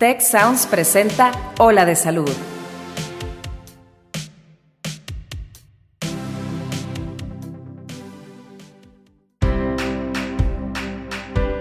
[0.00, 2.30] Tech Sounds presenta Ola de Salud.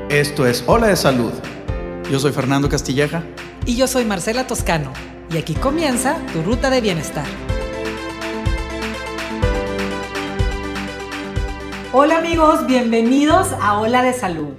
[0.10, 1.33] Esto es Ola de Salud.
[2.10, 3.24] Yo soy Fernando Castilleja.
[3.65, 4.94] Y yo soy Marcela Toscano.
[5.29, 7.26] Y aquí comienza tu ruta de bienestar.
[11.92, 14.53] Hola amigos, bienvenidos a Ola de Salud.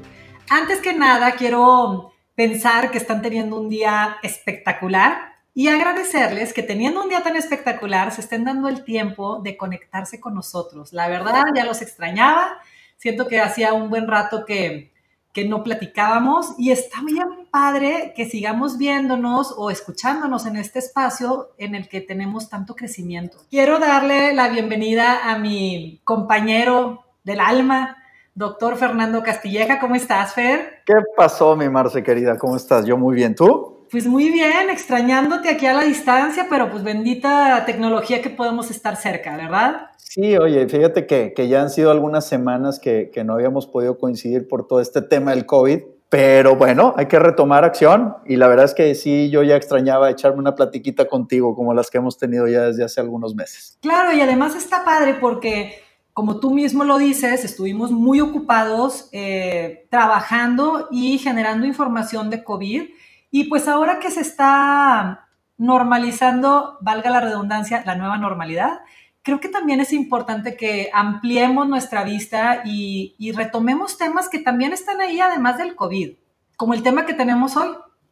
[0.51, 7.03] Antes que nada, quiero pensar que están teniendo un día espectacular y agradecerles que teniendo
[7.03, 10.95] un día tan espectacular se estén dando el tiempo de conectarse con nosotros.
[10.95, 12.57] La verdad, ya los extrañaba.
[12.97, 14.91] Siento que hacía un buen rato que,
[15.34, 21.51] que no platicábamos y está bien padre que sigamos viéndonos o escuchándonos en este espacio
[21.59, 23.37] en el que tenemos tanto crecimiento.
[23.51, 28.00] Quiero darle la bienvenida a mi compañero del alma,
[28.34, 29.79] doctor Fernando Castilleja.
[29.80, 30.83] ¿Cómo estás, Fer?
[30.87, 32.39] ¿Qué pasó, mi Marce querida?
[32.39, 32.87] ¿Cómo estás?
[32.87, 33.34] Yo muy bien.
[33.34, 33.87] ¿Tú?
[33.91, 38.95] Pues muy bien, extrañándote aquí a la distancia, pero pues bendita tecnología que podemos estar
[38.97, 39.89] cerca, ¿verdad?
[39.98, 43.98] Sí, oye, fíjate que, que ya han sido algunas semanas que, que no habíamos podido
[43.98, 45.81] coincidir por todo este tema del COVID.
[46.08, 50.11] Pero bueno, hay que retomar acción y la verdad es que sí, yo ya extrañaba
[50.11, 53.78] echarme una platiquita contigo como las que hemos tenido ya desde hace algunos meses.
[53.81, 55.81] Claro, y además está padre porque
[56.12, 62.83] como tú mismo lo dices, estuvimos muy ocupados eh, trabajando y generando información de COVID.
[63.30, 68.80] Y pues ahora que se está normalizando, valga la redundancia, la nueva normalidad,
[69.22, 74.72] creo que también es importante que ampliemos nuestra vista y, y retomemos temas que también
[74.72, 76.12] están ahí además del COVID,
[76.56, 77.69] como el tema que tenemos hoy.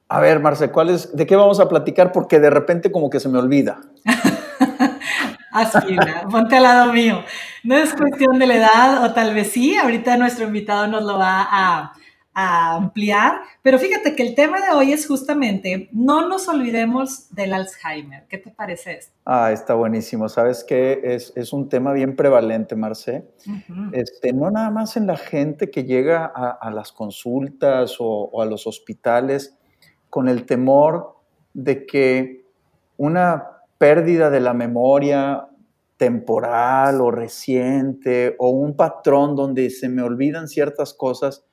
[0.09, 2.13] A ver, Marce, ¿cuál es, ¿de qué vamos a platicar?
[2.13, 3.81] Porque de repente como que se me olvida.
[5.53, 5.97] Así,
[6.31, 7.23] ponte al lado mío.
[7.65, 11.19] No es cuestión de la edad, o tal vez sí, ahorita nuestro invitado nos lo
[11.19, 11.93] va a,
[12.35, 17.53] a, ampliar, pero fíjate que el tema de hoy es justamente, no nos olvidemos del
[17.53, 18.27] Alzheimer.
[18.29, 19.13] ¿Qué te parece esto?
[19.25, 20.29] Ah, está buenísimo.
[20.29, 23.25] Sabes que es, es, un tema bien prevalente, Marce.
[23.47, 23.91] Uh -huh.
[23.93, 28.41] este, no nada más en la gente que llega a, a las consultas o, o
[28.41, 29.57] a los hospitales
[30.11, 31.17] con el temor
[31.55, 32.45] de que
[32.97, 33.45] una
[33.79, 35.48] pérdida de la memoria
[35.99, 41.45] temporal o reciente o un patrón donde se me olvidan ciertas cosas,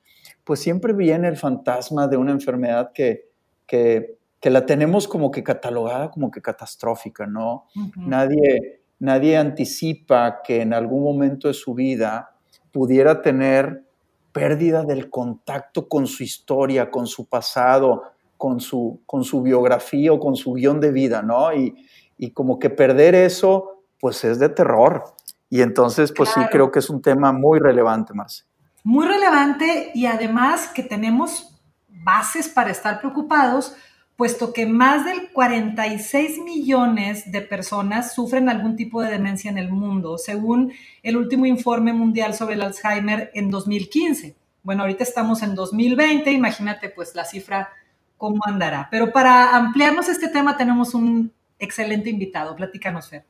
[0.44, 3.28] pues siempre viene el fantasma de una enfermedad que,
[3.66, 7.66] que, que la tenemos como que catalogada como que catastrófica, ¿no?
[7.74, 8.06] Uh -huh.
[8.06, 12.30] nadie, nadie anticipa que en algún momento de su vida
[12.70, 13.82] pudiera tener
[14.30, 18.02] pérdida del contacto con su historia, con su pasado,
[18.36, 21.52] con su, con su biografía o con su guion de vida, ¿no?
[21.52, 21.74] Y,
[22.16, 25.04] y como que perder eso, pues es de terror.
[25.48, 26.48] Y entonces, pues claro.
[26.48, 28.44] sí creo que es un tema muy relevante, Marce.
[28.82, 33.76] Muy relevante y además que tenemos bases para estar preocupados,
[34.16, 39.70] puesto que más del 46 millones de personas sufren algún tipo de demencia en el
[39.70, 44.36] mundo, según el último informe mundial sobre el Alzheimer en 2015.
[44.62, 47.68] Bueno, ahorita estamos en 2020, imagínate pues la cifra
[48.16, 48.88] cómo andará.
[48.90, 52.56] Pero para ampliarnos este tema tenemos un excelente invitado.
[52.56, 53.24] Platícanos, Fer.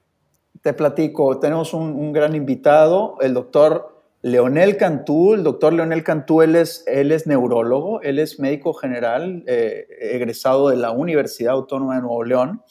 [0.63, 5.35] Te platico, tenemos un, gran invitado, el doctor Leonel Cantú.
[5.35, 6.85] El doctor Leonel Cantú, él es
[7.27, 12.63] neurólogo, él es médico general, eh, egresado de la Universidad Autónoma de Nuevo León.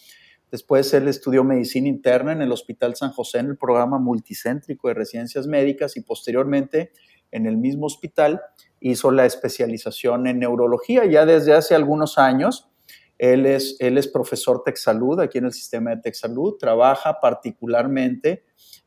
[0.51, 4.93] Después él estudió medicina interna en el Hospital San José en el programa multicéntrico de
[4.93, 6.91] residencias médicas y posteriormente
[7.31, 8.41] en el mismo hospital
[8.79, 12.69] hizo la especialización en neurología ya desde hace algunos años
[13.17, 18.43] él es, él es profesor TechSalud aquí en el sistema de TechSalud, trabaja particularmente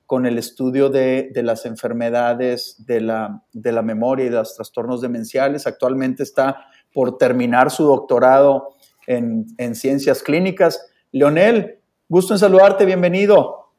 [0.06, 3.42] con el estudio de, las enfermedades de la,
[3.82, 5.66] memoria y de los trastornos demenciales.
[5.66, 8.70] Actualmente está por terminar su doctorado
[9.06, 10.86] en, en ciencias clínicas.
[11.12, 13.72] Leonel, gusto en saludarte, bienvenido.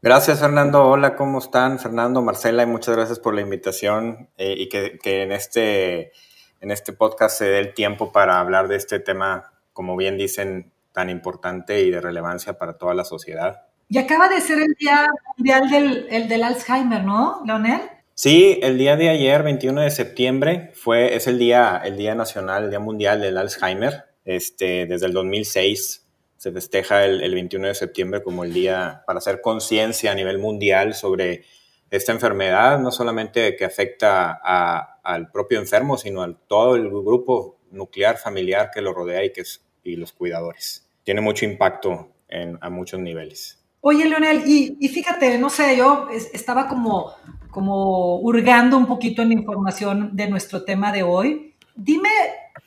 [0.00, 0.82] Gracias, Fernando.
[0.84, 1.78] Hola, ¿cómo están?
[1.78, 6.12] Fernando, Marcela, y muchas gracias por la invitación eh, y que, que en, este,
[6.60, 10.72] en este podcast se dé el tiempo para hablar de este tema como bien dicen,
[10.92, 13.66] tan importante y de relevancia para toda la sociedad.
[13.90, 15.06] Y acaba de ser el Día
[15.36, 17.82] Mundial del, el del Alzheimer, ¿no, Leonel?
[18.14, 22.64] Sí, el día de ayer, 21 de septiembre, fue, es el día, el día nacional,
[22.64, 24.06] el Día Mundial del Alzheimer.
[24.24, 26.06] Este, desde el 2006
[26.38, 30.38] se festeja el, el 21 de septiembre como el día para hacer conciencia a nivel
[30.38, 31.44] mundial sobre
[31.90, 37.58] esta enfermedad, no solamente que afecta a, al propio enfermo, sino a todo el grupo
[37.70, 40.86] nuclear familiar que lo rodea y que es y los cuidadores.
[41.04, 43.62] Tiene mucho impacto en, a muchos niveles.
[43.80, 47.12] Oye, Leonel, y, y fíjate, no sé, yo estaba como,
[47.50, 51.54] como hurgando un poquito en la información de nuestro tema de hoy.
[51.74, 52.08] Dime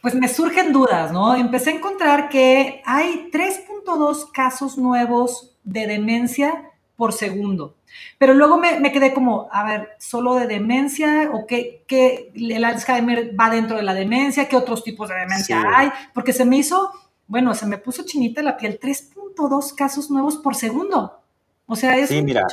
[0.02, 1.36] pues me surgen dudas, ¿no?
[1.36, 7.76] Empecé a encontrar que hay 3.2 casos nuevos de demencia por segundo.
[8.18, 11.32] Pero luego me, quedé como, a ver, ¿solo de demencia?
[11.34, 14.48] ¿O qué, qué, el Alzheimer va dentro de la demencia?
[14.48, 15.90] ¿Qué otros tipos de demencia hay?
[16.14, 16.92] Porque se me hizo,
[17.30, 21.22] bueno, se me puso chinita la piel, 3.2 casos nuevos por segundo.
[21.68, 22.46] O sea, es sí, mira,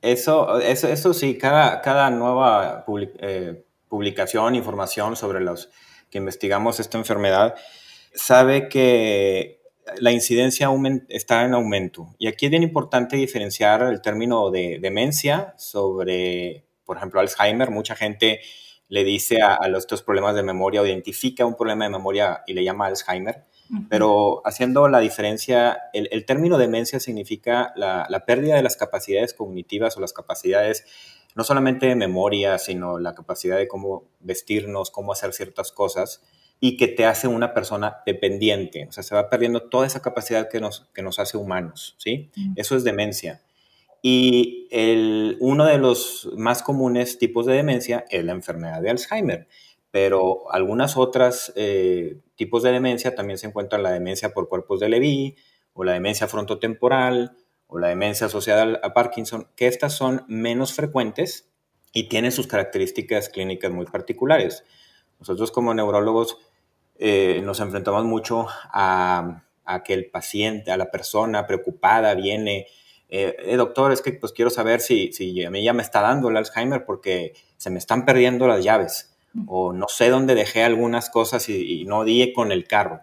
[0.00, 2.84] eso, eso, eso, sí, cada, cada nueva
[3.18, 5.68] eh, publicación, información sobre los
[6.10, 7.56] que investigamos esta enfermedad,
[8.14, 9.60] sabe que
[9.98, 10.68] la incidencia
[11.08, 12.14] está en aumento.
[12.18, 17.70] Y aquí es bien importante diferenciar el término de demencia sobre, por ejemplo, Alzheimer.
[17.70, 18.40] Mucha gente
[18.88, 22.54] le dice a, los, estos problemas de memoria o identifica un problema de memoria y
[22.54, 23.44] le llama Alzheimer.
[23.88, 29.96] Pero haciendo la diferencia, el, término demencia significa la, la, pérdida de las capacidades cognitivas
[29.96, 30.84] o las capacidades
[31.34, 36.22] no solamente de memoria, sino la capacidad de cómo vestirnos, cómo hacer ciertas cosas
[36.60, 38.86] y que te hace una persona dependiente.
[38.88, 42.30] O sea, se va perdiendo toda esa capacidad que nos, que nos hace humanos, ¿sí?
[42.54, 43.42] Eso es demencia.
[44.00, 49.48] Y el, uno de los más comunes tipos de demencia es la enfermedad de Alzheimer,
[49.92, 54.88] pero algunas otras eh, tipos de demencia también se encuentran la demencia por cuerpos de
[54.88, 55.36] Levy
[55.74, 57.36] o la demencia frontotemporal
[57.66, 61.50] o la demencia asociada a Parkinson, que estas son menos frecuentes
[61.92, 64.64] y tienen sus características clínicas muy particulares.
[65.20, 66.38] Nosotros como neurólogos
[66.98, 69.44] eh, nos enfrentamos mucho a,
[69.84, 72.66] que el paciente, a la persona preocupada viene,
[73.10, 76.00] eh, eh, doctor, es que pues quiero saber si, si a mí ya me está
[76.00, 79.11] dando el Alzheimer porque se me están perdiendo las llaves
[79.46, 83.00] o no sé dónde dejé algunas cosas y, no di con el carro.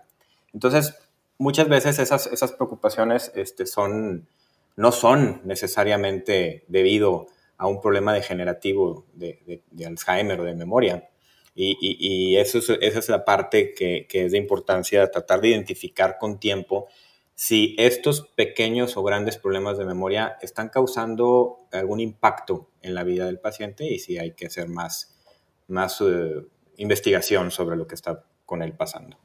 [0.53, 0.95] Entonces,
[1.37, 4.27] muchas veces esas, esas preocupaciones este, son,
[4.75, 7.27] no son necesariamente debido
[7.57, 11.09] a un problema degenerativo de Alzheimer o de memoria,
[11.61, 16.87] y, eso esa es la parte que, es de importancia, tratar de identificar con tiempo
[17.35, 23.25] si estos pequeños o grandes problemas de memoria están causando algún impacto en la vida
[23.25, 25.18] del paciente y si hay que hacer más,
[25.69, 26.45] más eh,
[26.77, 29.17] investigación sobre lo que está con él pasando.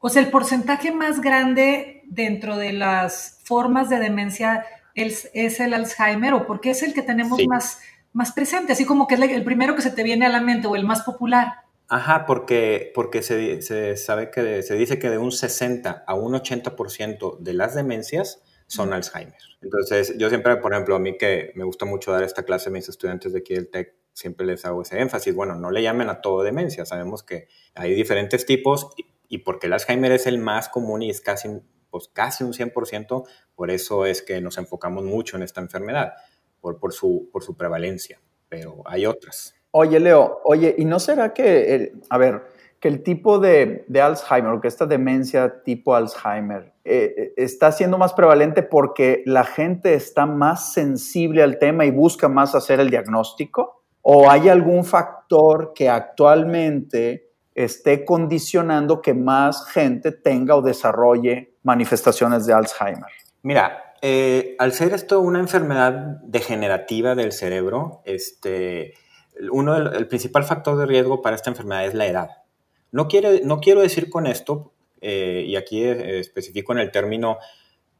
[0.00, 4.64] O sea, el porcentaje más grande dentro de las formas de demencia
[4.94, 7.80] es, el Alzheimer o porque es el que tenemos más,
[8.12, 10.68] más presente, así como que es el primero que se te viene a la mente
[10.68, 11.52] o el más popular.
[11.88, 16.34] Ajá, porque, porque se, se, sabe que se dice que de un 60 a un
[16.34, 19.38] 80% de las demencias son Alzheimer.
[19.62, 22.72] Entonces, yo siempre, por ejemplo, a mí que me gusta mucho dar esta clase a
[22.72, 25.34] mis estudiantes de aquí del TEC, siempre les hago ese énfasis.
[25.34, 28.90] Bueno, no le llamen a todo demencia, sabemos que hay diferentes tipos
[29.28, 31.48] y, porque el Alzheimer es el más común y es casi,
[31.90, 36.14] pues, casi un 100%, por eso es que nos enfocamos mucho en esta enfermedad,
[36.60, 39.54] por, por, su, por su prevalencia, pero hay otras.
[39.70, 42.42] Oye, Leo, oye, ¿y no será que, a ver,
[42.80, 47.98] que el tipo de, Alzheimer o que esta demencia tipo Alzheimer eh, eh, está siendo
[47.98, 52.88] más prevalente porque la gente está más sensible al tema y busca más hacer el
[52.88, 53.77] diagnóstico?
[54.02, 62.46] ¿O hay algún factor que actualmente esté condicionando que más gente tenga o desarrolle manifestaciones
[62.46, 63.10] de Alzheimer?
[63.42, 65.92] Mira, eh, al ser esto una enfermedad
[66.22, 68.94] degenerativa del cerebro, este,
[69.50, 72.28] uno el principal factor de riesgo para esta enfermedad es la edad.
[72.92, 77.38] No, quiere, no quiero decir con esto, eh, y aquí eh, especifico en el término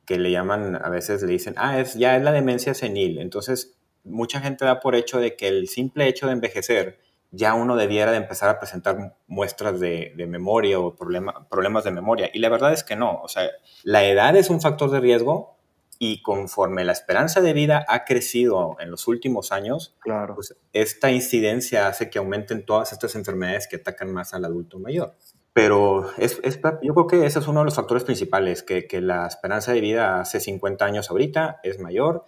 [0.04, 3.18] que le llaman, a veces le dicen, ah, es, ya es la demencia senil.
[3.18, 6.98] Entonces, mucha gente da por hecho de que el simple hecho de envejecer,
[7.30, 12.30] ya uno debiera de empezar a presentar muestras de, memoria o problemas de memoria.
[12.32, 13.20] Y la verdad es que no.
[13.22, 13.50] O sea,
[13.82, 15.58] la edad es un factor de riesgo,
[15.98, 20.36] y conforme la esperanza de vida ha crecido en los últimos años, claro.
[20.36, 25.14] pues esta incidencia hace que aumenten todas estas enfermedades que atacan más al adulto mayor.
[25.52, 26.40] Pero es,
[26.82, 29.80] yo creo que ese es uno de los factores principales, que, que, la esperanza de
[29.80, 32.24] vida hace 50 años ahorita es mayor,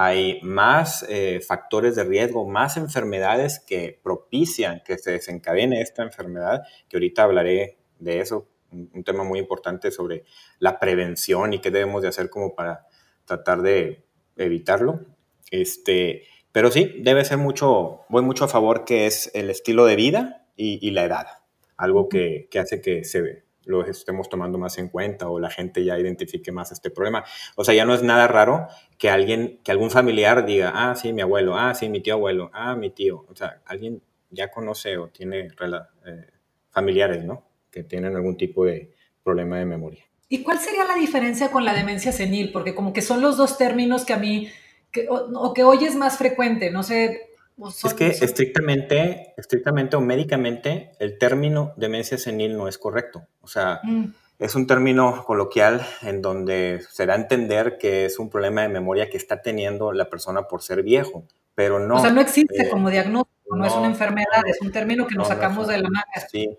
[0.00, 6.62] hay más eh, factores de riesgo, más enfermedades que propician que se desencadene esta enfermedad,
[6.88, 10.22] que ahorita hablaré de eso, un, un tema muy importante sobre
[10.60, 12.86] la prevención y qué debemos de hacer como para
[13.24, 14.04] tratar de
[14.36, 15.00] evitarlo.
[15.50, 19.96] Este, pero sí, debe ser mucho, voy mucho a favor que es el estilo de
[19.96, 21.26] vida y, la edad,
[21.76, 25.84] algo que, que, hace que se lo estemos tomando más en cuenta o la gente
[25.84, 27.24] ya identifique más este problema.
[27.54, 31.12] O sea, ya no es nada raro que alguien, que algún familiar diga, ah, sí,
[31.12, 33.26] mi abuelo, ah, sí, mi tío abuelo, ah, mi tío.
[33.28, 36.26] O sea, alguien ya conoce o tiene eh,
[36.70, 37.44] familiares, ¿no?
[37.70, 38.90] Que tienen algún tipo de
[39.22, 40.02] problema de memoria.
[40.30, 42.52] ¿Y cuál sería la diferencia con la demencia senil?
[42.52, 44.50] Porque como que son los dos términos que a mí,
[44.90, 47.27] que, o, que hoy es más frecuente, no sé,
[47.84, 53.26] es que estrictamente, estrictamente o médicamente, el término demencia senil no es correcto.
[53.40, 54.14] O sea, mm.
[54.38, 58.68] es un término coloquial en donde se da a entender que es un problema de
[58.68, 61.24] memoria que está teniendo la persona por ser viejo,
[61.54, 61.96] pero no.
[61.96, 65.16] O sea, no existe eh, como diagnóstico, no, es una enfermedad, es un término que
[65.16, 66.28] nos sacamos de la manga.
[66.30, 66.56] Sí,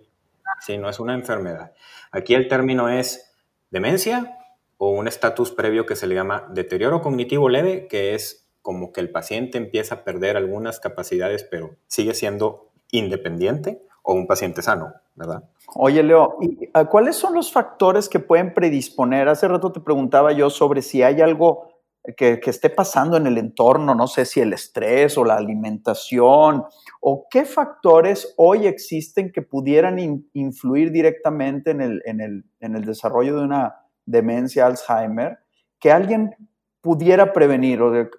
[0.59, 1.71] sí, no es una enfermedad.
[2.11, 3.33] Aquí el término es
[3.71, 4.35] demencia
[4.77, 9.01] o un estatus previo que se le llama deterioro cognitivo leve, que es como que
[9.01, 14.93] el paciente empieza a perder algunas capacidades, pero sigue siendo independiente o un paciente sano,
[15.15, 15.43] ¿verdad?
[15.75, 16.37] Oye, Leo,
[16.73, 19.29] ah, ¿cuáles son los factores que pueden predisponer?
[19.29, 21.69] Hace rato te preguntaba yo sobre si hay algo
[22.17, 26.63] que, esté pasando en el entorno, no sé si el estrés o la alimentación,
[27.01, 29.99] o qué factores hoy existen que pudieran
[30.33, 33.75] influir directamente en el, en, el, en el desarrollo de una
[34.05, 35.39] demencia Alzheimer,
[35.79, 36.35] que alguien
[36.81, 38.09] pudiera prevenir o de,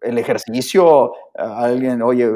[0.00, 2.28] el ejercicio, alguien, oye,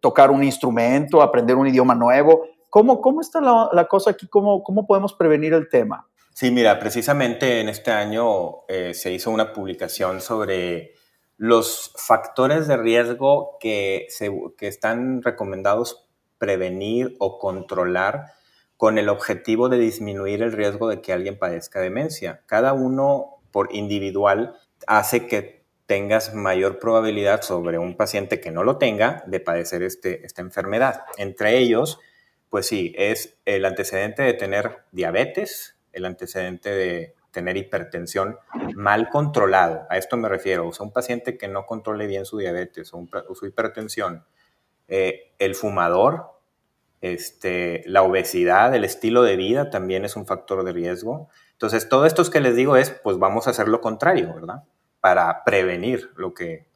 [0.00, 2.46] tocar un instrumento, aprender un idioma nuevo.
[2.70, 4.26] ¿Cómo, cómo está la, cosa aquí?
[4.28, 6.06] ¿Cómo, ¿Cómo podemos prevenir el tema?
[6.34, 10.92] Sí, mira, precisamente en este año eh, se hizo una publicación sobre
[11.38, 16.06] los factores de riesgo que, se, que están recomendados
[16.38, 18.32] prevenir o controlar
[18.76, 22.42] con el objetivo de disminuir el riesgo de que alguien padezca demencia.
[22.46, 24.54] Cada uno por individual
[24.86, 25.55] hace que
[25.86, 31.04] tengas mayor probabilidad sobre un paciente que no lo tenga de padecer este, esta enfermedad.
[31.16, 32.00] Entre ellos,
[32.50, 38.38] pues sí, es el antecedente de tener diabetes, el antecedente de tener hipertensión
[38.74, 39.86] mal controlado.
[39.90, 40.66] A esto me refiero.
[40.66, 44.24] O sea, un paciente que no controle bien su diabetes o, su hipertensión,
[44.88, 46.32] eh, el fumador,
[47.00, 51.28] este, la obesidad, el estilo de vida también es un factor de riesgo.
[51.52, 54.64] Entonces, todo esto que les digo es, pues vamos a hacer lo contrario, ¿verdad?
[55.06, 56.66] Para prevenir lo que,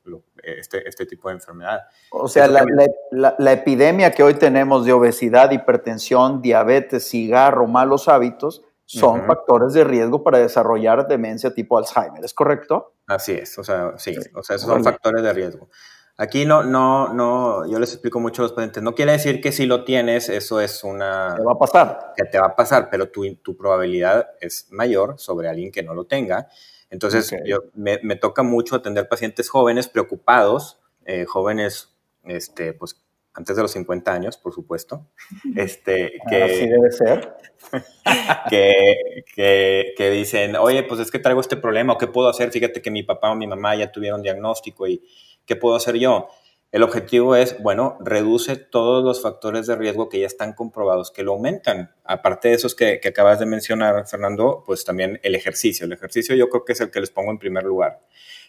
[0.40, 1.80] este, este, tipo de enfermedad.
[2.12, 9.26] O sea, la, epidemia que hoy tenemos de obesidad, hipertensión, diabetes, cigarro, malos hábitos, son
[9.26, 12.94] factores de riesgo para desarrollar demencia tipo Alzheimer, ¿es correcto?
[13.08, 15.68] Así es, o sea, sí, o sea, esos son factores de riesgo.
[16.16, 19.50] Aquí no, no, no, yo les explico mucho a los pacientes, no quiere decir que
[19.50, 21.34] si lo tienes, eso es una...
[21.36, 22.12] Te va a pasar.
[22.16, 25.94] Que te va a pasar, pero tu, tu probabilidad es mayor sobre alguien que no
[25.94, 26.46] lo tenga.
[26.90, 33.00] Entonces, yo, me, toca mucho atender pacientes jóvenes preocupados, eh, jóvenes, este, pues,
[33.32, 35.06] antes de los 50 años, por supuesto.
[35.56, 37.36] Este, que, Así debe ser.
[38.50, 42.82] que, que, dicen, oye, pues es que traigo este problema, o qué puedo hacer, fíjate
[42.82, 45.02] que mi papá o mi mamá ya tuvieron diagnóstico y
[45.46, 46.28] qué puedo hacer yo.
[46.72, 51.24] El objetivo es, bueno, reduce todos los factores de riesgo que ya están comprobados que
[51.24, 51.92] lo aumentan.
[52.04, 55.86] Aparte de esos que, acabas de mencionar, Fernando, pues también el ejercicio.
[55.86, 58.00] El ejercicio yo creo que es el que les pongo en primer lugar.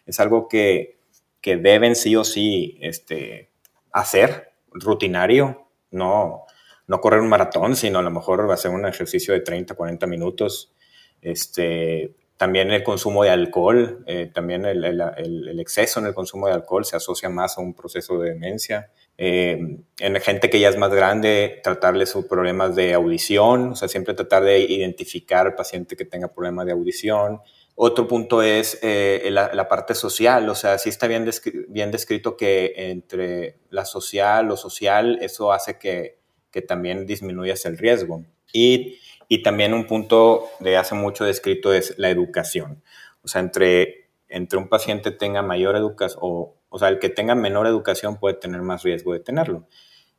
[0.06, 1.00] Es algo que,
[1.44, 3.50] deben sí o sí este,
[3.92, 6.46] hacer, rutinario, no,
[6.86, 10.76] no correr un maratón, sino a lo mejor hacer un ejercicio de 30, 40 minutos.
[11.24, 16.84] Este, también el consumo de alcohol, eh, también el, exceso en el consumo de alcohol
[16.84, 18.90] se asocia más a un proceso de demencia.
[19.16, 23.88] Eh, en gente que ya es más grande, tratarle sus problemas de audición, o sea,
[23.88, 27.42] siempre tratar de identificar al paciente que tenga problemas de audición.
[27.76, 31.30] Otro punto es eh, la, parte social, o sea, sí está bien,
[31.68, 36.18] bien descrito que entre la social, lo social, eso hace que,
[36.50, 38.26] que también disminuyas el riesgo.
[38.52, 38.98] Y
[39.34, 42.84] y también un punto de hace mucho descrito es la educación.
[43.24, 47.34] O sea, entre, entre un paciente tenga mayor educación, o, o sea, el que tenga
[47.34, 49.70] menor educación puede tener más riesgo de tenerlo.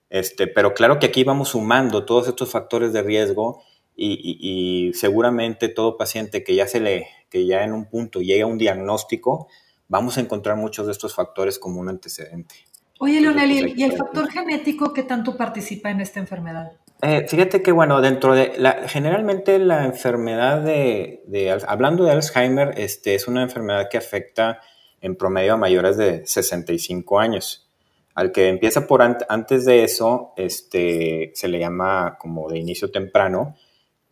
[0.09, 3.63] Este, pero claro que aquí vamos sumando todos estos factores de riesgo
[3.95, 8.45] y, y, seguramente todo paciente que ya se le, que ya en un punto llega
[8.45, 9.47] a un diagnóstico,
[9.89, 12.55] vamos a encontrar muchos de estos factores como un antecedente.
[12.99, 16.82] Oye, Leonel, ¿y el factor genético qué tanto participa en esta enfermedad?
[17.05, 21.21] Eh, fíjate que, bueno, dentro de la, generalmente la enfermedad de,
[21.67, 24.61] hablando de Alzheimer, este, es una enfermedad que afecta
[25.01, 27.69] en promedio a mayores de 65 años.
[28.15, 33.57] Al que empieza por antes de eso, este, se le llama como de inicio temprano,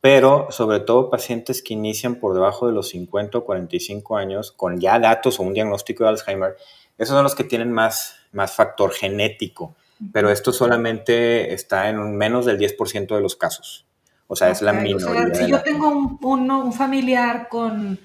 [0.01, 4.81] pero sobre todo pacientes que inician por debajo de los 50 o 45 años con
[4.81, 6.57] ya datos o un diagnóstico de Alzheimer,
[6.99, 9.77] esos son los que tienen más, más factor genético
[10.13, 13.87] pero esto solamente está en menos del 10% de los casos.
[14.27, 15.35] O sea, es la minoría.
[15.35, 17.99] si yo tengo un, familiar con,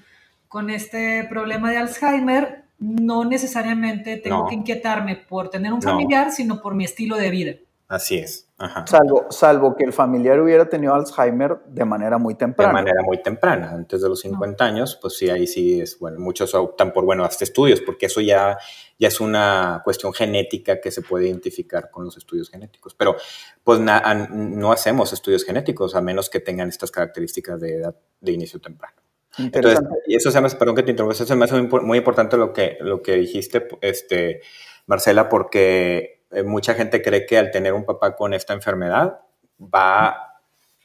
[0.48, 6.60] con, este problema de Alzheimer, no necesariamente tengo que inquietarme por tener un familiar, sino
[6.60, 7.52] por mi estilo de vida.
[7.88, 8.48] Así es.
[8.86, 12.70] Salvo, salvo que el familiar hubiera tenido Alzheimer de manera muy temprana.
[12.70, 16.18] De manera muy temprana, antes de los 50 años, pues sí, ahí sí es, bueno,
[16.18, 18.58] muchos optan por, bueno, hasta estudios, porque eso ya,
[18.98, 22.94] ya es una cuestión genética que se puede identificar con los estudios genéticos.
[22.94, 23.16] Pero
[23.62, 28.60] pues no hacemos estudios genéticos a menos que tengan estas características de edad de inicio
[28.60, 28.96] temprano.
[29.38, 32.36] Entonces, y eso se me, perdón que te interrumpa, eso se me hace muy, importante
[32.36, 34.40] lo que, lo que dijiste, este,
[34.86, 39.20] Marcela, porque eh, mucha gente cree que al tener un papá con esta enfermedad
[39.58, 40.34] va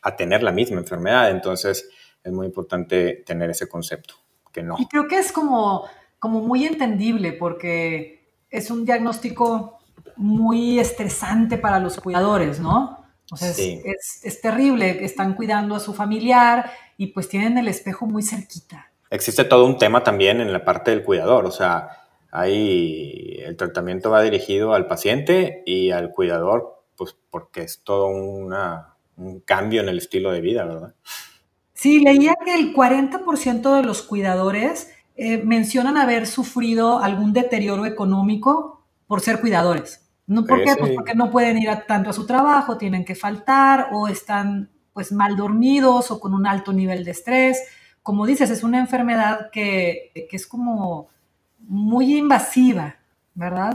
[0.01, 1.29] a tener la misma enfermedad.
[1.29, 1.89] Entonces
[2.24, 4.13] es muy importante tener ese concepto,
[4.53, 4.77] que no.
[4.79, 5.89] Y creo que es como,
[6.20, 9.79] como muy entendible porque es un diagnóstico
[10.15, 13.05] muy estresante para los cuidadores, ¿no?
[13.29, 18.05] O sea, es, es, terrible, están cuidando a su familiar y pues tienen el espejo
[18.05, 18.89] muy cerquita.
[19.10, 22.00] Existe todo un tema también en la parte del cuidador, o sea,
[22.32, 28.96] Ahí el tratamiento va dirigido al paciente y al cuidador, pues porque es todo una,
[29.18, 30.96] un cambio en el estilo de vida, ¿verdad?
[31.74, 38.86] Sí, leía que el 40% de los cuidadores eh, mencionan haber sufrido algún deterioro económico
[39.08, 40.08] por ser cuidadores.
[40.28, 40.46] ¿No?
[40.46, 40.76] ¿Por qué?
[40.80, 45.12] Pues porque no pueden ir tanto a su trabajo, tienen que faltar o están pues
[45.12, 47.62] mal dormidos o con un alto nivel de estrés.
[48.02, 51.10] Como dices, es una enfermedad que, que es como
[51.68, 52.96] muy invasiva,
[53.34, 53.74] ¿verdad?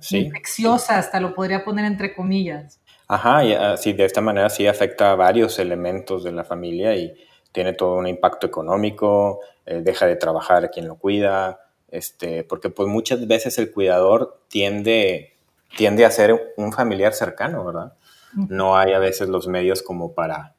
[0.00, 0.18] Sí.
[0.18, 2.80] Infecciosa, hasta lo podría poner entre comillas.
[3.08, 7.14] Ajá, y así de esta manera sí afecta a varios elementos de la familia y
[7.52, 11.60] tiene todo un impacto económico, eh, deja de trabajar quien lo cuida,
[11.90, 15.36] este, porque pues muchas veces el cuidador tiende,
[15.76, 17.94] tiende a ser un familiar cercano, ¿verdad?
[18.34, 20.54] No hay a veces los medios como para,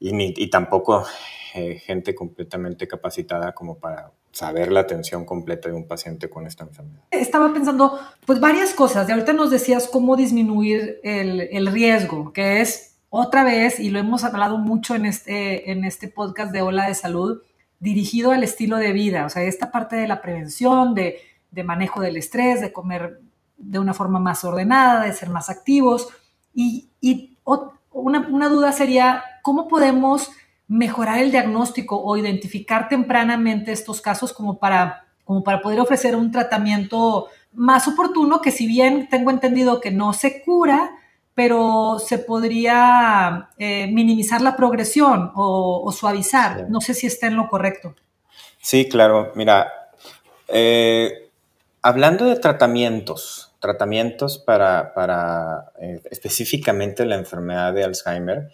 [0.00, 1.06] y, y tampoco
[1.54, 6.62] eh, gente completamente capacitada como para saber la atención completa de un paciente con esta
[6.62, 7.02] enfermedad.
[7.10, 9.08] Estaba pensando, pues varias cosas.
[9.08, 14.22] De ahorita nos decías cómo disminuir el, riesgo, que es otra vez, y lo hemos
[14.22, 17.42] hablado mucho en este, en este podcast de Ola de Salud,
[17.80, 21.18] dirigido al estilo de vida, o sea, esta parte de la prevención, de,
[21.64, 23.20] manejo del estrés, de comer
[23.56, 26.10] de una forma más ordenada, de ser más activos.
[26.54, 26.90] Y,
[27.90, 30.30] una, una duda sería, ¿cómo podemos
[30.68, 36.30] mejorar el diagnóstico o identificar tempranamente estos casos como para, como para poder ofrecer un
[36.30, 40.90] tratamiento más oportuno que si bien tengo entendido que no se cura,
[41.34, 46.68] pero se podría eh, minimizar la progresión o, suavizar.
[46.68, 47.94] No sé si está en lo correcto.
[48.60, 49.32] Sí, claro.
[49.36, 49.72] Mira,
[50.48, 51.30] eh,
[51.80, 58.50] hablando de tratamientos, tratamientos para, para eh, específicamente la enfermedad de Alzheimer,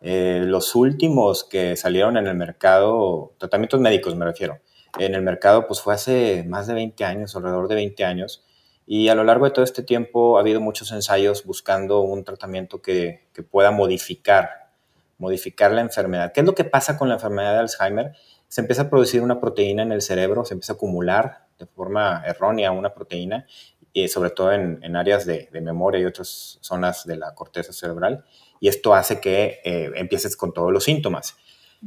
[0.00, 4.60] eh, los últimos que salieron en el mercado, tratamientos médicos me refiero,
[4.98, 8.44] en el mercado pues fue hace más de 20 años, alrededor de 20 años,
[8.86, 12.80] y a lo largo de todo este tiempo ha habido muchos ensayos buscando un tratamiento
[12.80, 14.70] que, pueda modificar,
[15.16, 16.32] modificar la enfermedad.
[16.32, 18.12] ¿Qué es lo que pasa con la enfermedad de Alzheimer?
[18.48, 22.22] Se empieza a producir una proteína en el cerebro, se empieza a acumular de forma
[22.26, 23.46] errónea una proteína,
[23.92, 28.24] y sobre todo en, áreas de memoria y otras zonas de la corteza cerebral
[28.60, 31.36] y esto hace que eh, empieces con todos los síntomas.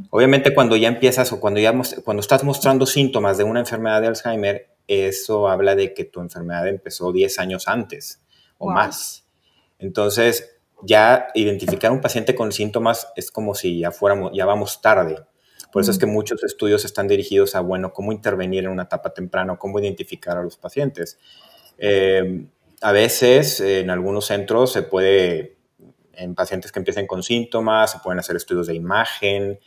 [0.09, 1.71] Obviamente cuando ya empiezas o cuando, ya,
[2.03, 6.67] cuando estás mostrando síntomas de una enfermedad de Alzheimer, eso habla de que tu enfermedad
[6.67, 8.21] empezó 10 años antes
[8.57, 9.27] o más.
[9.77, 15.19] Entonces, ya identificar un paciente con síntomas es como si ya fuéramos, ya vamos tarde.
[15.71, 19.13] Por eso es que muchos estudios están dirigidos a, bueno, cómo intervenir en una etapa
[19.13, 21.19] temprana, cómo identificar a los pacientes.
[21.77, 22.45] Eh,
[22.81, 25.52] a veces en algunos centros se puede
[26.13, 29.59] en pacientes que empiecen con síntomas, se pueden hacer estudios de imagen,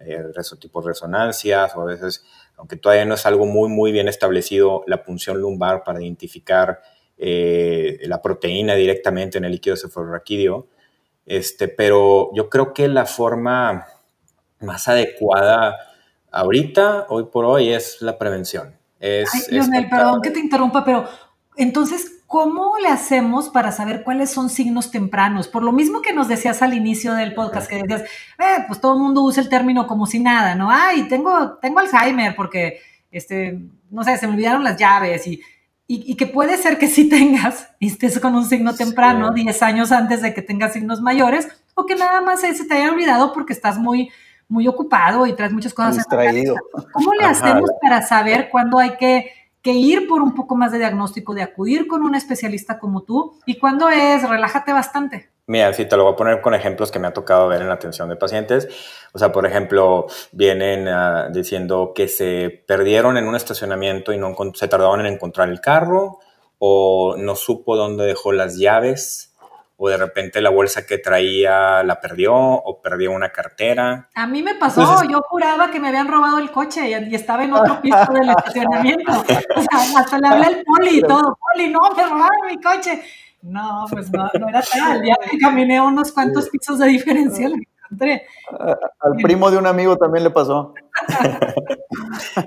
[0.00, 0.24] eh,
[0.58, 2.24] tipo resonancias, o a veces,
[2.56, 6.82] aunque todavía no es algo muy, muy bien establecido, la punción lumbar para identificar
[7.16, 10.66] eh, la proteína directamente en el líquido cefalorraquídeo.
[11.26, 13.86] Este, pero yo creo que la forma
[14.60, 15.76] más adecuada
[16.30, 18.76] ahorita, hoy por hoy, es la prevención.
[19.00, 21.06] Es, Ay, perdón que te interrumpa, pero
[21.56, 25.46] entonces, ¿cómo le hacemos para saber cuáles son signos tempranos?
[25.46, 28.94] Por lo mismo que nos decías al inicio del podcast, que decías, eh, pues todo
[28.94, 30.68] el mundo usa el término como si nada, ¿no?
[30.68, 32.80] Ay, tengo, tengo Alzheimer porque,
[33.12, 35.40] este, no sé, se me olvidaron las llaves y,
[35.86, 39.92] y, que puede ser que sí tengas y estés con un signo temprano, 10 años
[39.92, 43.52] antes de que tengas signos mayores, o que nada más se te haya olvidado porque
[43.52, 44.10] estás muy,
[44.48, 45.98] muy ocupado y traes muchas cosas.
[45.98, 46.56] Distraído.
[46.94, 49.30] ¿Cómo le hacemos para saber cuándo hay que
[49.64, 53.40] que ir por un poco más de diagnóstico, de acudir con un especialista como tú.
[53.46, 54.28] ¿Y cuándo es?
[54.28, 55.30] Relájate bastante.
[55.46, 57.68] Mira, sí, te lo voy a poner con ejemplos que me ha tocado ver en
[57.68, 58.68] la atención de pacientes.
[59.14, 64.34] O sea, por ejemplo, vienen ah, diciendo que se perdieron en un estacionamiento y no
[64.52, 66.18] se tardaron en encontrar el carro,
[66.58, 69.33] o no supo dónde dejó las llaves,
[69.84, 74.08] o de repente la bolsa que traía la perdió o perdió una cartera.
[74.14, 77.52] A mí me pasó, yo juraba que me habían robado el coche y, estaba en
[77.52, 79.12] otro piso del estacionamiento.
[79.56, 83.02] O sea, hasta le hablé al poli y todo, poli, no, me robaron mi coche.
[83.42, 85.02] No, pues no, no era tal.
[85.04, 88.26] Ya que caminé unos cuantos pisos de diferencia, lo encontré.
[89.00, 90.72] Al primo de un amigo también le pasó.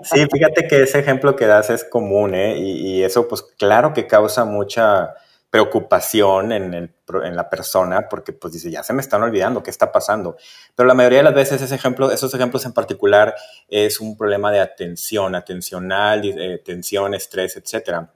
[0.04, 2.58] sí, fíjate que ese ejemplo que das es común, ¿eh?
[2.58, 5.14] Y, y eso, pues claro que causa mucha
[5.50, 6.92] preocupación en, el,
[7.24, 10.36] en, la persona porque pues dice, ya se me están olvidando, ¿qué está pasando?
[10.76, 13.34] Pero la mayoría de las veces esos ejemplos en particular
[13.70, 18.08] es un problema de atención, atencional, eh, tensión, estrés, etc.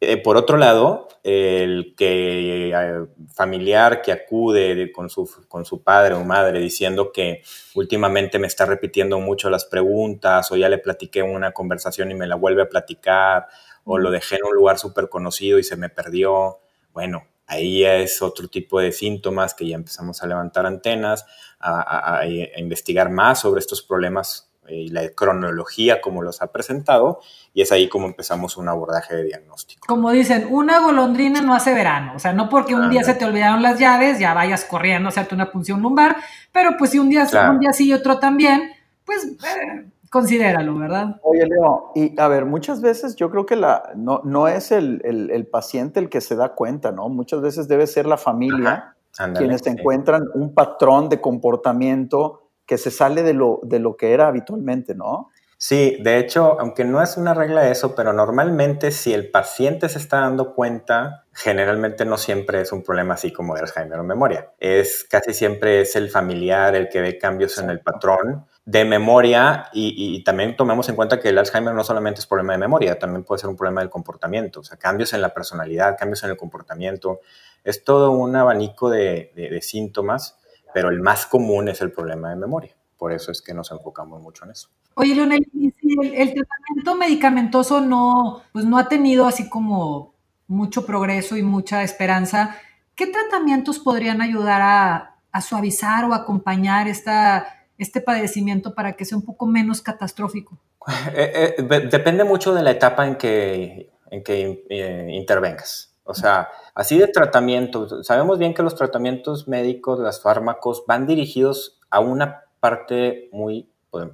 [0.00, 6.14] Eh, por otro lado, el que eh, familiar que acude con, su, con su padre
[6.14, 7.42] o madre diciendo que
[7.74, 12.26] últimamente me está repitiendo mucho las preguntas o ya le platiqué una conversación y me
[12.26, 13.46] la vuelve a platicar
[13.84, 16.58] o lo dejé en un lugar súper conocido y se me perdió.
[16.92, 21.26] Bueno, ahí ya es otro tipo de síntomas que ya empezamos a levantar antenas,
[21.60, 22.22] a,
[22.56, 27.20] investigar más sobre estos problemas eh, y la cronología como los ha presentado,
[27.52, 29.86] y es ahí como empezamos un abordaje de diagnóstico.
[29.86, 33.24] Como dicen, una golondrina no hace verano, o sea, no porque un día se te
[33.24, 36.16] olvidaron las llaves, ya vayas corriendo a hacerte una punción lumbar,
[36.52, 38.72] pero pues si un día, un día sí y otro también,
[39.04, 41.16] pues eh, considéralo, ¿verdad?
[41.24, 45.02] Oye, Leo, y a ver, muchas veces yo creo que la, no, no es el,
[45.04, 47.08] el, paciente el que se da cuenta, ¿no?
[47.08, 48.94] Muchas veces debe ser la familia
[49.36, 54.28] quienes encuentran un patrón de comportamiento que se sale de lo, de lo que era
[54.28, 55.30] habitualmente, ¿no?
[55.56, 59.98] Sí, de hecho, aunque no es una regla eso, pero normalmente si el paciente se
[59.98, 64.52] está dando cuenta, generalmente no siempre es un problema así como de Alzheimer o memoria.
[64.58, 69.68] Es casi siempre es el familiar el que ve cambios en el patrón de memoria
[69.72, 73.24] y, también tomemos en cuenta que el Alzheimer no solamente es problema de memoria, también
[73.24, 76.36] puede ser un problema del comportamiento, o sea, cambios en la personalidad, cambios en el
[76.36, 77.20] comportamiento,
[77.62, 80.38] es todo un abanico de, síntomas,
[80.72, 84.20] pero el más común es el problema de memoria, por eso es que nos enfocamos
[84.20, 84.68] mucho en eso.
[84.94, 90.14] Oye, Leonel, el, tratamiento medicamentoso no, pues no ha tenido así como
[90.46, 92.56] mucho progreso y mucha esperanza,
[92.94, 99.18] ¿qué tratamientos podrían ayudar a, a suavizar o acompañar esta este padecimiento para que sea
[99.18, 100.58] un poco menos catastrófico?
[101.14, 105.94] Eh, eh, depende mucho de la etapa en que, en que eh, intervengas.
[106.02, 111.80] O sea, así de tratamiento, sabemos bien que los tratamientos médicos, los fármacos, van dirigidos
[111.88, 114.08] a una parte muy pues,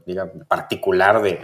[0.48, 1.36] particular de,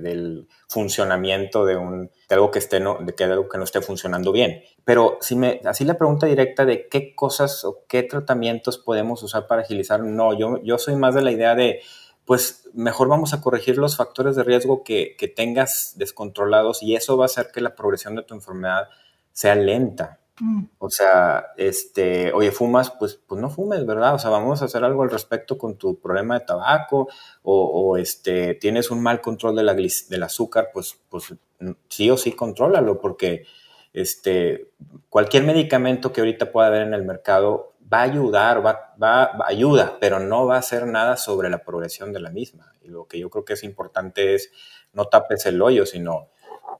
[0.00, 4.32] del funcionamiento de, un, algo que, esté no, de que algo que no esté funcionando
[4.32, 4.64] bien.
[4.84, 9.46] Pero si me, así la pregunta directa de qué cosas o qué tratamientos podemos usar
[9.46, 11.82] para agilizar, no, yo, yo soy más de la idea de,
[12.24, 17.16] pues mejor vamos a corregir los factores de riesgo que, que tengas descontrolados y eso
[17.16, 18.88] va a hacer que la progresión de tu enfermedad
[19.30, 20.18] sea lenta.
[20.40, 20.64] Mm.
[20.78, 24.14] O sea, este, oye, fumas, pues, pues no fumes, ¿verdad?
[24.14, 27.08] O sea, vamos a hacer algo al respecto con tu problema de tabaco,
[27.42, 31.34] o, este, tienes un mal control de la, del azúcar, pues, pues
[31.88, 33.44] sí o sí contrólalo, porque
[33.92, 34.68] este,
[35.08, 39.98] cualquier medicamento que ahorita pueda haber en el mercado va a ayudar, va, va, ayuda,
[40.00, 42.72] pero no va a hacer nada sobre la progresión de la misma.
[42.82, 44.50] Y lo que yo creo que es importante es
[44.92, 46.28] no tapes el hoyo, sino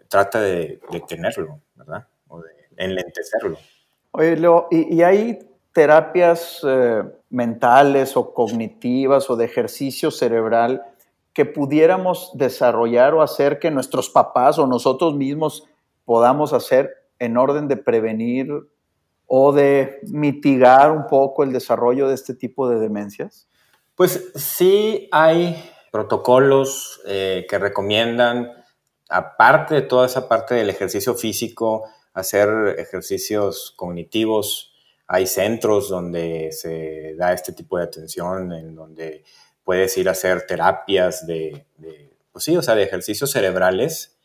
[0.09, 2.07] trata de, de tenerlo, ¿verdad?
[2.29, 3.59] O de enlentecerlo.
[4.13, 5.39] Oye, Leo, ¿y, hay
[5.73, 10.83] terapias eh, mentales o cognitivas o de ejercicio cerebral
[11.33, 15.65] que pudiéramos desarrollar o hacer que nuestros papás o nosotros mismos
[16.05, 16.91] podamos hacer
[17.21, 18.49] en orden de prevenir
[19.27, 23.47] o de mitigar un poco el desarrollo de este tipo de demencias?
[23.95, 28.51] Pues sí hay protocolos eh, que recomiendan,
[29.09, 34.75] aparte de toda esa parte del ejercicio físico, hacer ejercicios cognitivos.
[35.07, 39.25] Hay centros donde se da este tipo de atención, en donde
[39.65, 41.67] puedes ir a hacer terapias de,
[42.33, 44.19] pues sí, o sea, de ejercicios cerebrales,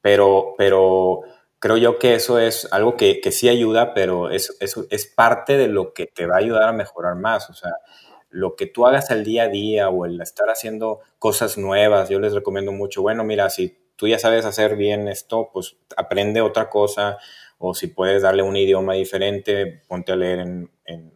[0.00, 1.22] pero, pero
[1.58, 5.92] creo yo que eso es algo que, sí ayuda, pero es, es, parte de lo
[5.92, 7.48] que te va a ayudar a mejorar más.
[7.50, 7.70] O sea,
[8.30, 12.18] lo que tú hagas al día a día o el estar haciendo cosas nuevas, yo
[12.18, 16.68] les recomiendo mucho, bueno, mira, si tú ya sabes hacer bien esto, pues aprende otra
[16.68, 17.18] cosa,
[17.58, 20.68] o si puedes darle un idioma diferente, ponte a leer en,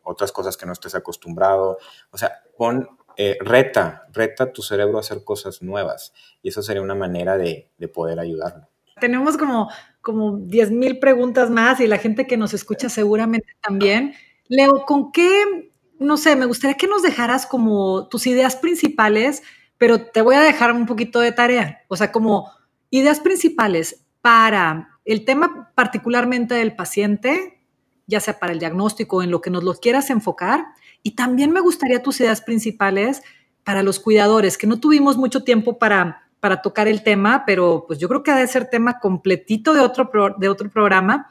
[0.04, 1.78] otras cosas que no estés acostumbrado.
[2.12, 6.80] O sea, pon, eh, reta, reta tu cerebro a hacer cosas nuevas y eso sería
[6.80, 8.68] una manera de, poder ayudarlo.
[9.00, 9.68] Tenemos como,
[10.00, 14.14] como 10 mil preguntas más y la gente que nos escucha seguramente también.
[14.46, 19.42] Leo, ¿con qué, no sé, me gustaría que nos dejaras como tus ideas principales,
[19.76, 22.55] pero te voy a dejar un poquito de tarea, o sea, como
[22.90, 27.56] ideas principales para el tema particularmente del paciente
[28.06, 30.66] ya sea para el diagnóstico, en lo que nos lo quieras enfocar.
[31.02, 33.22] Y también me gustaría tus ideas principales
[33.64, 37.98] para los cuidadores, que no tuvimos mucho tiempo para, para tocar el tema, pero pues
[37.98, 41.28] yo creo que ha de ser tema completito de otro, de otro programa.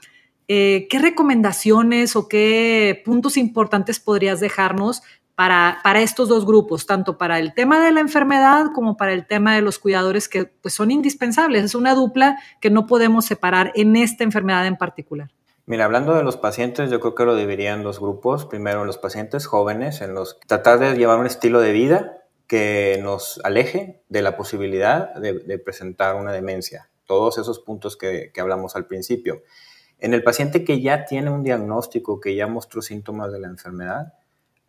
[0.48, 5.02] Eh, ¿Qué recomendaciones o qué puntos importantes podrías dejarnos
[5.36, 9.28] para, para, estos dos grupos, tanto para el tema de la enfermedad como para el
[9.28, 11.64] tema de los cuidadores que pues, son indispensables?
[11.64, 15.30] Es una dupla que no podemos separar en esta enfermedad en particular.
[15.68, 18.46] Mira, hablando de los pacientes, yo creo que lo dividiría en dos grupos.
[18.46, 23.42] Primero, los pacientes jóvenes, en los tratar de llevar un estilo de vida que nos
[23.44, 26.90] aleje de la posibilidad de, presentar una demencia.
[27.08, 29.42] Todos esos puntos que, hablamos al principio.
[29.98, 34.14] En el paciente que ya tiene un diagnóstico, que ya mostró síntomas de la enfermedad,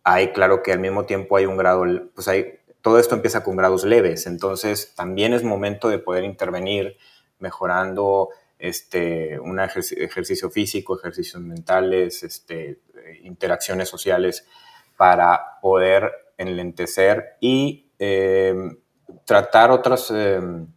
[0.09, 1.83] hay claro que al mismo tiempo hay un grado,
[2.15, 6.95] pues hay, todo esto empieza con grados leves, entonces también es momento de poder intervenir
[7.39, 12.79] mejorando este, un ejercicio, físico, ejercicios mentales, este,
[13.23, 14.47] interacciones sociales
[14.95, 18.77] para poder enlentecer y em,
[19.25, 20.67] tratar otros em,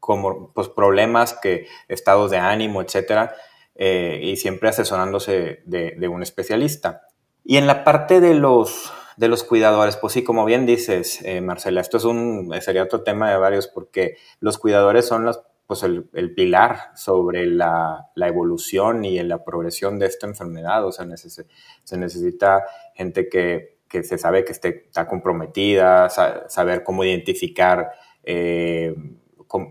[0.00, 3.36] como pues, problemas que estados de ánimo, etcétera,
[3.74, 7.02] eh, y siempre asesorándose de, un especialista.
[7.48, 11.40] Y en la parte de los, de los cuidadores, pues sí, como bien dices, eh,
[11.40, 15.82] Marcela, esto es un, sería otro tema de varios porque los cuidadores son los, pues
[15.82, 20.84] el, pilar sobre la, la, evolución y la progresión de esta enfermedad.
[20.84, 27.04] O sea, se necesita gente que que se sabe que esté, está comprometida, saber cómo
[27.04, 27.90] identificar
[28.22, 28.94] eh,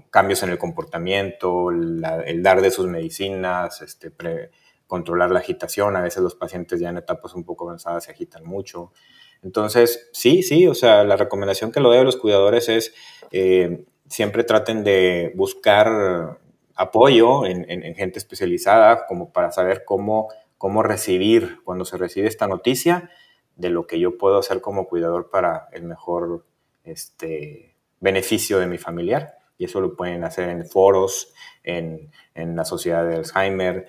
[0.09, 4.09] cambios en el comportamiento, el dar de sus medicinas, este,
[4.88, 5.95] controlar la agitación.
[5.95, 8.91] A veces los pacientes ya en etapas un poco avanzadas se agitan mucho.
[9.43, 12.93] Entonces, sí, sí, o sea, la recomendación que lo doy a los cuidadores es
[13.32, 16.39] eh, siempre traten de buscar
[16.76, 22.47] apoyo en, en, gente especializada como para saber cómo, cómo recibir cuando se recibe esta
[22.47, 23.10] noticia
[23.56, 26.45] de lo que yo puedo hacer como cuidador para el mejor
[26.84, 29.38] este, beneficio de mi familiar.
[29.58, 31.34] Y eso lo pueden hacer en foros,
[31.67, 33.88] en, en la Sociedad de Alzheimer,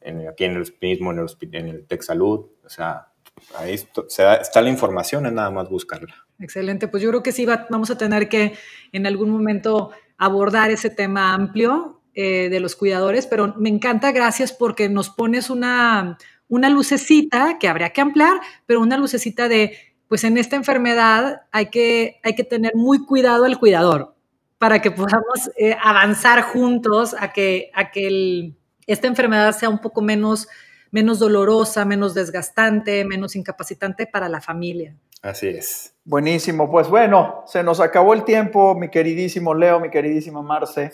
[0.00, 2.46] en, aquí en el mismo en el, en Tech Salud.
[2.64, 3.08] O sea,
[3.56, 6.14] ahí está la información, es nada más buscarla.
[6.40, 8.54] Excelente, pues yo creo que sí vamos a tener que
[8.92, 14.52] en algún momento abordar ese tema amplio eh, de los cuidadores, pero me encanta, gracias
[14.52, 16.16] porque nos pones una,
[16.48, 19.76] una lucecita que habría que ampliar, pero una lucecita de,
[20.08, 24.17] pues en esta enfermedad hay que, hay que tener muy cuidado al cuidador
[24.58, 28.52] para que podamos eh, avanzar juntos a que, a que
[28.86, 30.48] esta enfermedad sea un poco menos,
[30.90, 34.96] menos dolorosa, menos desgastante, menos incapacitante para la familia.
[35.22, 35.94] Así es.
[36.04, 40.90] Buenísimo, pues bueno, se nos acabó el tiempo, mi queridísimo Leo, mi queridísima Marce.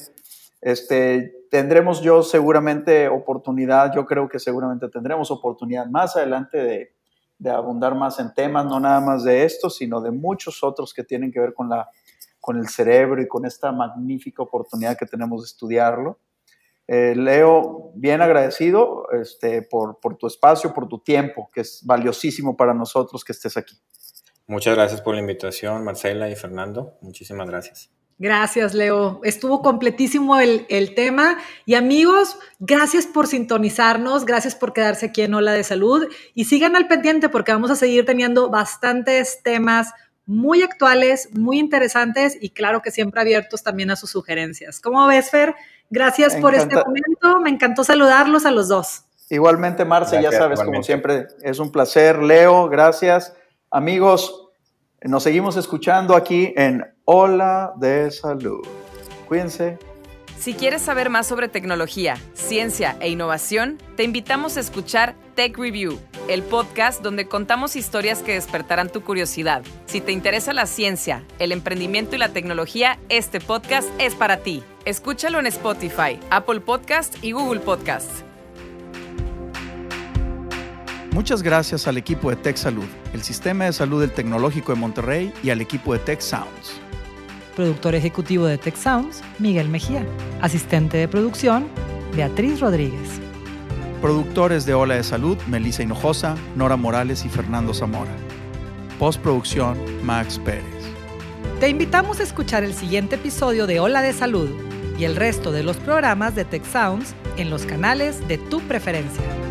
[0.60, 6.92] Este, tendremos yo seguramente oportunidad, yo creo que seguramente tendremos oportunidad más adelante de,
[7.38, 11.04] de, abundar más en temas, no nada más de esto, sino de muchos otros que
[11.04, 11.90] tienen que ver con, la,
[12.44, 16.18] con el cerebro y con esta magnífica oportunidad que tenemos de estudiarlo.
[16.86, 22.54] Eh, Leo, bien agradecido este, por, por tu espacio, por tu tiempo, que es valiosísimo
[22.54, 23.80] para nosotros que estés aquí.
[24.46, 26.98] Muchas gracias por la invitación, Marcela y Fernando.
[27.00, 27.90] Muchísimas gracias.
[28.18, 29.22] Gracias, Leo.
[29.24, 31.38] Estuvo completísimo el, tema.
[31.64, 36.76] Y amigos, gracias por sintonizarnos, gracias por quedarse aquí en Ola de Salud y sigan
[36.76, 39.94] al pendiente porque vamos a seguir teniendo bastantes temas
[40.26, 44.80] muy actuales, muy interesantes y claro que siempre abiertos también a sus sugerencias.
[44.80, 45.54] ¿Cómo ves, Fer?
[45.90, 47.40] Gracias por este momento.
[47.40, 49.04] Me encantó saludarlos a los dos.
[49.30, 52.22] Igualmente, Marce, ya sabes, como siempre, es un placer.
[52.22, 53.34] Leo, gracias.
[53.70, 54.50] Amigos,
[55.02, 58.66] nos seguimos escuchando aquí en Hola de Salud.
[59.26, 59.78] Cuídense.
[60.38, 65.98] Si quieres saber más sobre tecnología, ciencia e innovación, te invitamos a escuchar Tech Review,
[66.28, 69.62] el podcast donde contamos historias que despertarán tu curiosidad.
[69.86, 74.62] Si te interesa la ciencia, el emprendimiento y la tecnología, este podcast es para ti.
[74.84, 78.10] Escúchalo en Spotify, Apple Podcast y Google Podcast.
[81.12, 85.32] Muchas gracias al equipo de Tech Salud, el sistema de salud del Tecnológico de Monterrey
[85.42, 86.83] y al equipo de Tech Sounds
[87.54, 90.06] productor ejecutivo de Tech Sounds, Miguel Mejía,
[90.40, 91.66] asistente de producción,
[92.14, 93.20] Beatriz Rodríguez.
[94.00, 98.12] Productores de Ola de Salud, Melissa Hinojosa, Nora Morales y Fernando Zamora.
[98.98, 100.64] Postproducción, Max Pérez.
[101.60, 104.50] Te invitamos a escuchar el siguiente episodio de Ola de Salud
[104.98, 109.43] y el resto de los programas de Tech Sounds en los canales de tu preferencia.